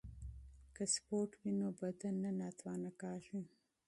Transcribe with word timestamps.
که 0.75 0.83
سپورت 0.93 1.31
وي 1.39 1.51
نو 1.59 1.67
بدن 1.79 2.15
نه 2.39 2.49
کمزوری 2.61 2.91
کیږي. 3.01 3.41